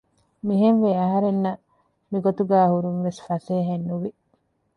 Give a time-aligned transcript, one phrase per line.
[0.47, 1.61] މިހެންވެ އަހަރެންނަށް
[2.11, 4.09] މިގޮތުގައި ހުރުން ވެސް ފަސޭހައެއް ނުވި